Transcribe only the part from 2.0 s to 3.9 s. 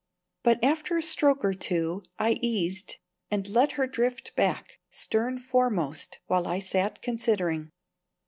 I easied and let her